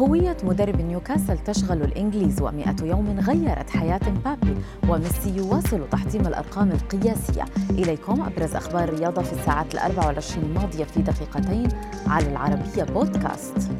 هوية 0.00 0.36
مدرب 0.44 0.80
نيوكاسل 0.80 1.38
تشغل 1.38 1.82
الإنجليز 1.82 2.42
ومئة 2.42 2.76
يوم 2.82 3.20
غيرت 3.20 3.70
حياة 3.70 4.00
مبابي 4.06 4.54
وميسي 4.88 5.36
يواصل 5.36 5.88
تحطيم 5.90 6.26
الأرقام 6.26 6.70
القياسية. 6.72 7.44
إليكم 7.70 8.22
أبرز 8.22 8.54
أخبار 8.54 8.84
الرياضة 8.84 9.22
في 9.22 9.32
الساعات 9.32 9.74
الأربع 9.74 10.06
والعشرين 10.06 10.44
الماضية 10.44 10.84
في 10.84 11.02
دقيقتين 11.02 11.68
على 12.06 12.26
العربية 12.26 12.84
بودكاست. 12.84 13.70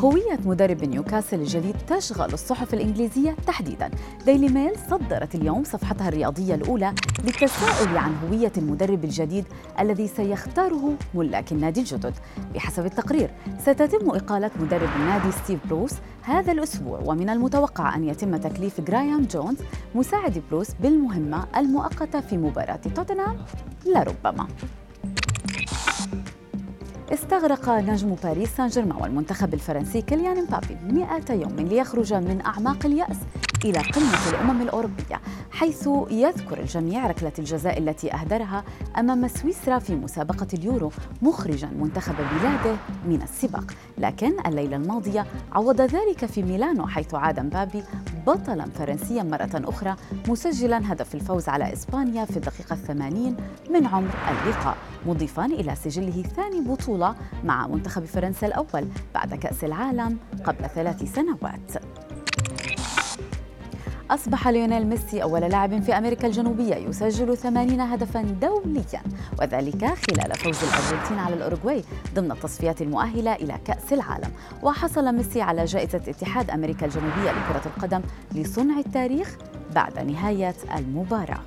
هوية 0.00 0.38
مدرب 0.44 0.84
نيوكاسل 0.84 1.40
الجديد 1.40 1.76
تشغل 1.88 2.32
الصحف 2.32 2.74
الإنجليزية 2.74 3.36
تحديدا. 3.46 3.90
ديلي 4.26 4.48
ميل 4.48 4.72
صدرت 4.90 5.34
اليوم 5.34 5.64
صفحتها 5.64 6.08
الرياضية 6.08 6.54
الأولى 6.54 6.94
للتساؤل 7.24 7.98
عن 7.98 8.14
هوية 8.24 8.52
المدرب 8.56 9.04
الجديد 9.04 9.44
الذي 9.80 10.08
سيختاره 10.08 10.94
ملاك 11.14 11.52
النادي 11.52 11.80
الجدد. 11.80 12.14
بحسب 12.54 12.86
التقرير 12.86 13.30
ستتم 13.58 14.10
إقالة 14.10 14.50
مدرب 14.60 14.88
النادي 14.96 15.32
ستيف 15.32 15.66
بروس 15.66 15.92
هذا 16.22 16.52
الأسبوع 16.52 17.00
ومن 17.04 17.30
المتوقع 17.30 17.96
أن 17.96 18.04
يتم 18.04 18.36
تكليف 18.36 18.80
غرايام 18.90 19.22
جونز 19.22 19.58
مساعد 19.94 20.42
بروس 20.50 20.70
بالمهمة 20.80 21.46
المؤقتة 21.56 22.20
في 22.20 22.36
مباراة 22.36 22.80
توتنهام. 22.94 23.36
لربما 23.86 24.46
استغرق 27.12 27.68
نجم 27.68 28.14
باريس 28.24 28.56
سان 28.56 28.68
جيرمان 28.68 29.02
والمنتخب 29.02 29.54
الفرنسي 29.54 30.02
كيليان 30.02 30.42
مبابي 30.42 30.76
100 30.82 31.20
يوم 31.30 31.56
ليخرج 31.56 32.14
من 32.14 32.40
أعماق 32.46 32.86
اليأس. 32.86 33.16
إلى 33.64 33.78
قمة 33.78 34.30
الأمم 34.30 34.62
الأوروبية 34.62 35.20
حيث 35.50 35.88
يذكر 36.10 36.58
الجميع 36.58 37.06
ركلة 37.06 37.32
الجزاء 37.38 37.78
التي 37.78 38.14
أهدرها 38.14 38.64
أمام 38.98 39.28
سويسرا 39.28 39.78
في 39.78 39.94
مسابقة 39.94 40.46
اليورو 40.54 40.90
مخرجا 41.22 41.66
منتخب 41.66 42.14
بلاده 42.14 42.76
من 43.08 43.22
السباق. 43.22 43.64
لكن 43.98 44.32
الليلة 44.46 44.76
الماضية 44.76 45.26
عوض 45.52 45.80
ذلك 45.80 46.26
في 46.26 46.42
ميلانو 46.42 46.86
حيث 46.86 47.14
عاد 47.14 47.40
مبابي 47.40 47.82
بطلا 48.26 48.64
فرنسيا 48.78 49.22
مرة 49.22 49.50
أخرى 49.54 49.96
مسجلا 50.28 50.92
هدف 50.92 51.14
الفوز 51.14 51.48
على 51.48 51.72
إسبانيا 51.72 52.24
في 52.24 52.36
الدقيقة 52.36 52.72
الثمانين 52.72 53.36
من 53.70 53.86
عمر 53.86 54.10
اللقاء 54.30 54.76
مضيفا 55.06 55.44
إلى 55.44 55.74
سجله 55.74 56.22
ثاني 56.22 56.60
بطولة 56.60 57.14
مع 57.44 57.66
منتخب 57.66 58.04
فرنسا 58.04 58.46
الأول 58.46 58.88
بعد 59.14 59.34
كأس 59.34 59.64
العالم 59.64 60.18
قبل 60.44 60.68
ثلاث 60.74 61.14
سنوات. 61.14 61.72
أصبح 64.10 64.48
ليونيل 64.48 64.86
ميسي 64.86 65.22
أول 65.22 65.40
لاعب 65.40 65.82
في 65.82 65.98
أمريكا 65.98 66.26
الجنوبية 66.26 66.74
يسجل 66.74 67.36
80 67.36 67.80
هدفا 67.80 68.22
دوليا 68.22 69.02
وذلك 69.40 69.84
خلال 69.84 70.34
فوز 70.34 70.58
الأرجنتين 70.64 71.18
على 71.18 71.34
الأوروغواي 71.34 71.82
ضمن 72.14 72.32
التصفيات 72.32 72.82
المؤهلة 72.82 73.34
إلى 73.34 73.58
كأس 73.64 73.92
العالم. 73.92 74.30
وحصل 74.62 75.14
ميسي 75.14 75.42
على 75.42 75.64
جائزة 75.64 76.00
اتحاد 76.08 76.50
أمريكا 76.50 76.86
الجنوبية 76.86 77.30
لكرة 77.30 77.62
القدم 77.66 78.00
لصنع 78.34 78.78
التاريخ 78.78 79.36
بعد 79.74 79.98
نهاية 79.98 80.54
المباراة. 80.76 81.40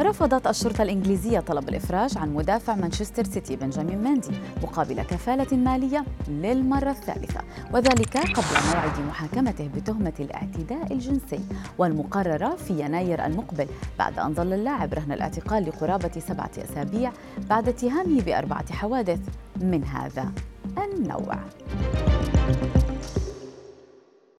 رفضت 0.00 0.46
الشرطة 0.46 0.82
الإنجليزية 0.82 1.40
طلب 1.40 1.68
الإفراج 1.68 2.18
عن 2.18 2.34
مدافع 2.34 2.74
مانشستر 2.74 3.24
سيتي 3.24 3.56
بنجامين 3.56 4.02
ماندي 4.02 4.30
مقابل 4.62 5.02
كفالة 5.02 5.56
مالية 5.56 6.04
للمرة 6.28 6.90
الثالثة 6.90 7.40
وذلك 7.72 8.16
قبل 8.16 8.66
موعد 8.74 9.00
محاكمته 9.08 9.68
بتهمة 9.76 10.12
الاعتداء 10.20 10.92
الجنسي 10.92 11.40
والمقررة 11.78 12.56
في 12.56 12.80
يناير 12.80 13.26
المقبل 13.26 13.66
بعد 13.98 14.18
أن 14.18 14.34
ظل 14.34 14.52
اللاعب 14.52 14.94
رهن 14.94 15.12
الاعتقال 15.12 15.64
لقرابة 15.68 16.20
سبعة 16.28 16.50
أسابيع 16.58 17.12
بعد 17.50 17.68
اتهامه 17.68 18.20
بأربعة 18.22 18.72
حوادث 18.72 19.20
من 19.60 19.84
هذا 19.84 20.32
النوع. 20.78 21.38